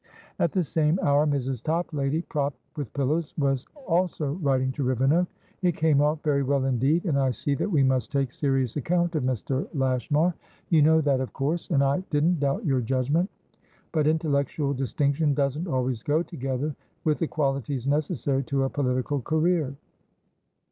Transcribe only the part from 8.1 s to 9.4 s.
take serious account of